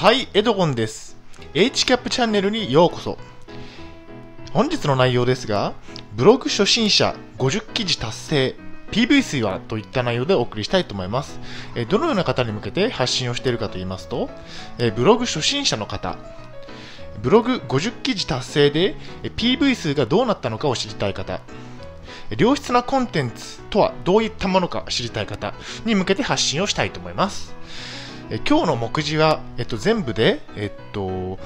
[0.00, 1.14] はい、エドゴンです。
[1.52, 3.18] HCAP チャンネルにようこそ。
[4.50, 5.74] 本日の内容ですが、
[6.16, 8.56] ブログ初心者50記事達成、
[8.92, 11.38] PV 数はといった内容でお送りしたいと思います。
[11.90, 14.30] どのような方に向けて発信をしているかと言いますと、
[14.96, 16.16] ブログ初心者の方、
[17.22, 21.42] ブログ50記事達成で PV 数がどうなったのかを知りたい方、
[22.38, 25.52] 良質なコンテンツとはどういったものか知りたい方
[25.84, 27.54] に向けて発信をしたいと思います。
[28.30, 31.38] え今日の目次は、えっと、全部で、えっと、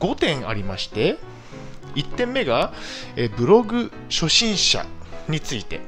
[0.00, 1.16] 5点ありまして、
[1.94, 2.72] 1点目が、
[3.14, 4.84] えブログ初心者
[5.28, 5.80] について、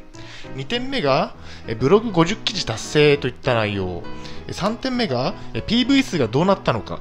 [0.55, 1.35] 2点目が、
[1.67, 4.05] えブログ50記事達成といった内容、
[4.47, 7.01] 3点目が、え PV 数がどうなったのか、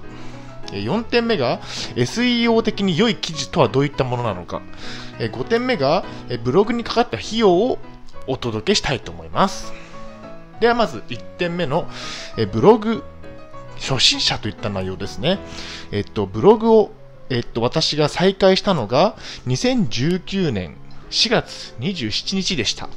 [0.71, 1.61] 4点目が
[1.95, 4.63] SEO 的に良い記事とはどういったものなのか、
[5.19, 6.03] 5点目が
[6.43, 7.77] ブログにかかった費用を
[8.25, 9.71] お届けしたいと思います。
[10.59, 11.87] ではまず1点目の
[12.51, 13.03] ブログ
[13.77, 15.39] 初心者といった内容ですね。
[15.91, 16.91] えっと、ブログを、
[17.29, 19.15] えっと、私が再開したのが
[19.47, 20.75] 2019年
[21.09, 22.89] 4月27日でした。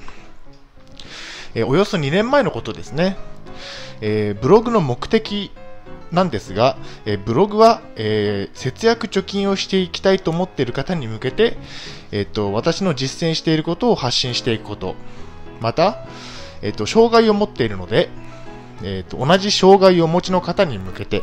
[1.54, 3.16] えおよそ2年前のことですね。
[4.00, 5.50] えー、ブログの目的
[6.12, 11.56] なんですが、えブログは、えー、節約貯金をしていきたいと思っている方に向けて、
[12.12, 14.94] えーと、私の実践していることを発信していくこと、
[15.60, 16.06] また、
[16.62, 18.08] えーと障害を持っているので、
[18.82, 21.22] えーと、同じ障害をお持ちの方に向けて、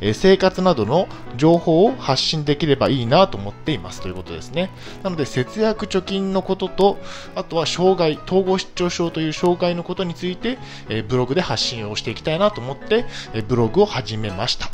[0.00, 4.70] えー、生活などの情報を発信できればいいなと思っていますということですね。
[5.02, 6.98] なので、節約貯金のことと、
[7.34, 13.04] あとは障害、統合失調症という障害のことについて、えー、ブログで発信をしていきたいなと思って、
[13.34, 14.70] えー、ブログを始めました。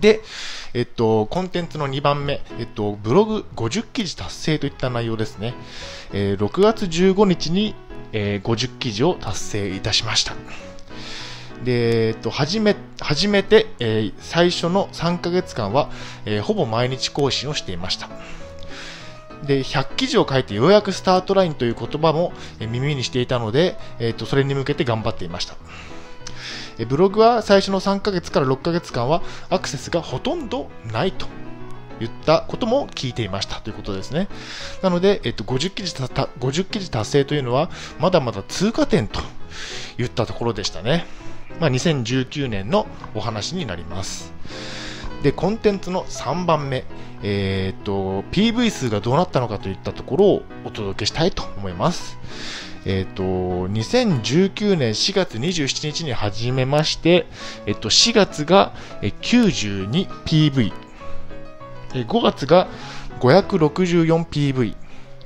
[0.00, 0.20] で、
[0.74, 5.54] えっと、コンテンツの2番目、えっと、ブログ50記事達成といった内容ですね。
[6.12, 7.74] えー、6月15日に、
[8.12, 10.34] えー、50記事を達成いたしました。
[11.64, 15.90] で、えっと、初め、初めて、えー、最初の3ヶ月間は、
[16.24, 18.08] えー、ほぼ毎日更新をしていました。
[19.46, 25.56] で、100記事を書いてようやくスタートラインという言葉も、え耳にしていたので、えっと、それに向けて頑張っていました。
[26.84, 31.26] ブログは最初の3ヶ月から6ヶ月間はアクセスがほとんどないと
[32.00, 34.28] 言ったことも聞いていましたということですね。
[34.82, 39.20] なので、えっと、50記事50記事達成というのはまだまだ通過点と
[39.96, 41.06] 言ったところでしたね。
[41.60, 44.32] まあ、2019年のお話になります。
[45.22, 46.84] で、コンテンツの3番目、
[47.22, 52.18] えー、っと、PV 数がどうなったのかといったところをお届けしたいと思います。
[52.84, 57.26] えっ、と、2019年4月27日に始めまして、
[57.66, 60.72] えっ、と、4月が 92PV、
[62.04, 62.68] 5月が
[63.20, 64.74] 564PV、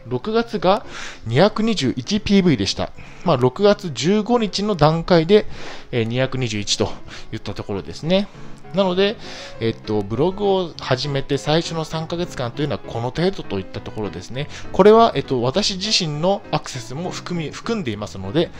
[0.09, 0.85] 6月が
[1.29, 2.93] 221PV でした。
[3.25, 5.47] まあ、6月15日の段階で、
[5.93, 6.93] え221と
[7.33, 8.29] いったところですね。
[8.75, 9.17] なので、
[9.59, 14.49] えっと、ブログを始めて最初の3ヶ月間というのはこの程度といったところですね。
[14.73, 18.51] これは、えっと、私自身のアクセスも含み、含んでいますので、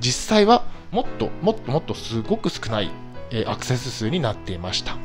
[0.00, 2.90] 実際はもっと、もっともっとすごく少ない、
[3.30, 4.96] えアクセス数になっていました。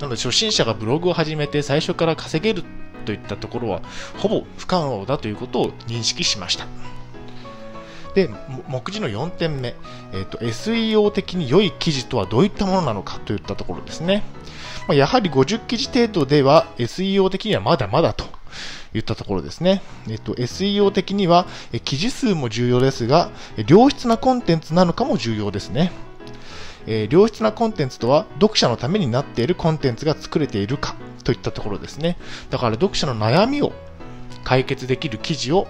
[0.00, 2.64] なので、初心者がブログを始めて最初から稼げる
[3.04, 3.82] といったところは
[4.18, 6.66] ほぼ不可能だということを認識しました。
[8.14, 8.28] で、
[8.68, 9.74] 目次の4点目、
[10.12, 14.24] えーと、SEO 的に良い記事とはどういったものなのかといったところですね。
[14.88, 18.24] まあ、やはり50記事程度では SEO 的にはまだまだと
[18.94, 19.82] いったところですね。
[20.08, 21.46] えっと、SEO 的には
[21.84, 23.30] 記事数も重要ですが、
[23.68, 25.92] 良質なコンテンツなのかも重要ですね。
[26.86, 32.16] えー、良質なコンテンツとは読者のためになっているコンテンツが作れているかといったところですね。
[32.50, 33.72] だから読者の悩みを
[34.44, 35.66] 解決できる記事を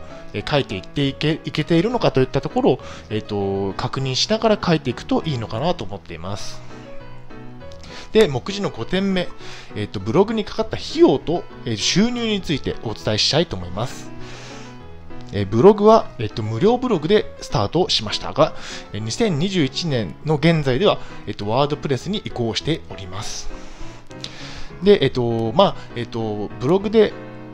[0.48, 6.60] 書いていっていけいけているのかといったところを、えーと、確認しながら書いていくといいのかなと思っています。
[8.12, 9.28] で、目次の5点目、
[9.76, 11.44] えーと、ブログにかかった費用と、
[11.76, 14.10] 収入についてお伝えしたいと思います。
[15.32, 18.54] え、ブログは、えーと、無料ブログでスタートしましたが、
[18.92, 23.48] 2021年の現在では、えーと、ワードプレスに移行しております。
[24.82, 27.12] で、えっ、と、まあ、えっ、と、ブログで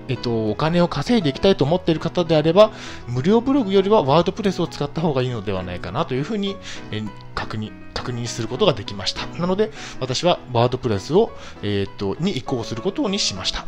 [0.08, 2.70] えっと、お金を稼いでいきたいと思っている方であれば、
[3.08, 6.56] 無料ブログよりはワードプレスを使った方がいいのではないかなというふうに、
[6.93, 7.02] え
[7.34, 9.26] 確認、確認することができました。
[9.38, 9.70] なので、
[10.00, 11.32] 私はワードプレスを、
[11.62, 13.67] えー、っと、に移行することにしました。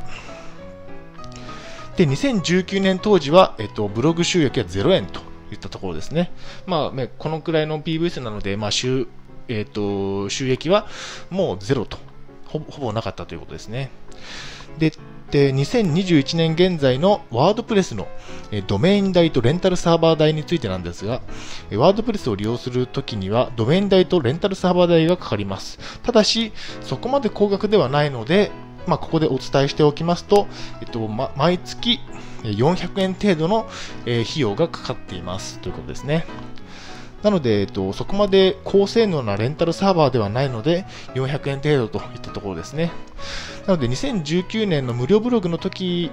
[1.99, 6.31] で、2019年当時は、えっと、ブログ収益は0円といったところですね。
[6.65, 9.09] まあ、ねこのくらいの PV 数なので、まあ、収、
[9.49, 10.87] えっと、収益は
[11.29, 11.99] もうゼロと
[12.47, 13.91] ほぼなかったということですね。
[14.79, 14.93] で、
[15.33, 18.07] で、2021年現在のワードプレスの
[18.69, 21.21] ドメイン代とレンタルサーバー代についてなんですが、
[21.73, 25.81] ワードプレスを利用するときには、ドメイン代とレンタルサーバー代がかかります。
[26.05, 28.53] ただし、そこまで高額ではないので、
[28.87, 30.47] まあ、ここでお伝えしておきますと、
[30.81, 32.01] えっと、ま、毎月
[32.43, 33.69] 400円程度の、
[34.07, 36.25] え費用がかかっていますということですね。
[37.23, 40.85] なので、えっと、そこまで高性能なレンタルサーバーではないので、
[41.15, 42.93] 400円程度といったところですね。
[43.67, 46.11] なので、2019年の無料ブログの時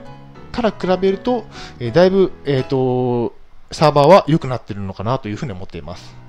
[0.51, 1.45] から比べると、
[1.79, 3.33] え、だいぶ、えっ、と、
[3.71, 6.24] サーバーは良くなっているのかなというふうに思っています。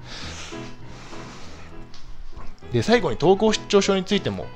[2.76, 4.46] で、最後に統合失調症についても、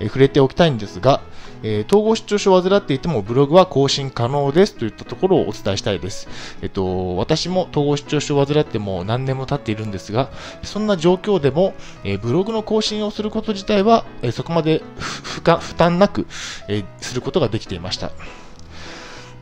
[0.00, 1.22] え、触れておきたいんですが、
[1.62, 6.28] えー、統合失調症を患っていてもブログは更新可能ですといったところをお伝えしたいです。
[6.62, 10.30] えっと、私も統合失調症を患っても何年も経っているんですが、
[10.62, 15.42] そんな状況でも、えー、ブログの更新をすること自体は、えそこまで負
[15.76, 16.26] 担なく、
[16.68, 18.10] えすることができていました。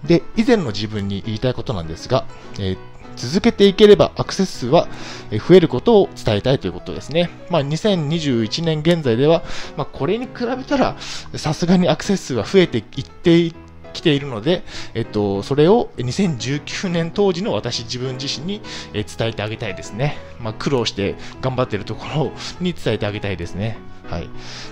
[0.04, 2.24] で、以前の自分に言いたいことなんですが、
[2.58, 4.88] えー続けていければアクセス数は
[5.30, 7.30] 増えることを伝えたいということですね。
[7.50, 9.42] まあ、2021年現在では、
[9.76, 10.96] まあ、これに比べたら
[11.34, 13.52] さすがにアクセス数は増えていって
[13.92, 14.62] きているので、
[14.94, 18.62] えっと、それを2019年当時の私自分自身に
[18.92, 20.16] 伝えてあげたいですね。
[20.40, 23.78] まあ、苦労して頑張っているところに伝えてあげたいですね。
[24.08, 24.28] はい。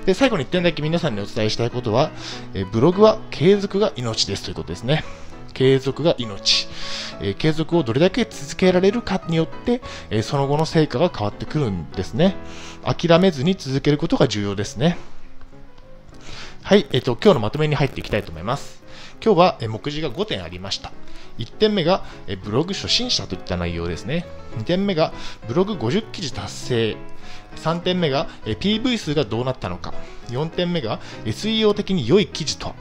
[0.07, 2.11] で、最後に1点だけ皆さんにお伝えしたいことは、
[2.55, 5.05] えブログは継続が命ですということですね。
[5.57, 6.69] 継続が命。
[7.23, 9.81] えー、継続をどれだけ続けられるかによって、
[10.11, 12.37] えー、その後の成果が変わってくるんですね。
[12.85, 14.99] 諦めずに続けることが重要ですね。
[16.63, 18.83] はい、えっ、ー、と、今日のまとめに入っていきたいと思います。
[19.25, 20.93] 今日は、え目次が5点ありました。
[21.39, 24.27] 1点目が、えブログ初心者といった内容ですね。
[24.59, 25.15] 2点目が、
[25.49, 26.97] ブログ50記事達成。
[27.57, 29.95] 3点目が、え PV 数がどうなったのか。
[30.29, 32.75] 4点目が、SEO 的に良い記事とは。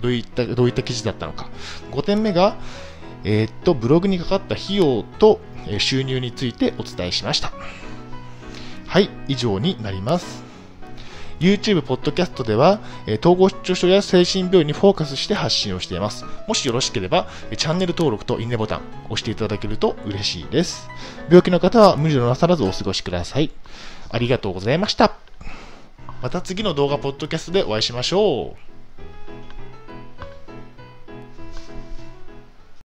[0.00, 1.48] どういった、どういった記事だったのか。
[1.92, 2.56] 5点目が、
[3.24, 5.40] えー、っと、ブログにかかった費用と
[5.78, 7.52] 収入についてお伝えしました。
[8.86, 10.46] はい、以上になります。
[11.38, 12.80] YouTube、ポッドキャストでは、
[13.20, 16.24] 統合失調症や精神病院にフォーカスして発信をしています。
[16.48, 20.88] もしよろしければ、チャンネル登録といいねボタン押していただけると嬉しいです。
[21.28, 23.50] 病気の方は無理のなさらずお過ごしください。
[24.08, 25.12] ありがとうございました。
[26.22, 28.75] また次の動画、ポッドキャストでお会いしましょう。